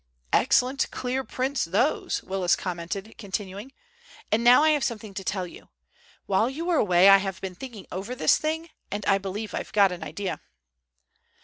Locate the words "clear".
0.89-1.23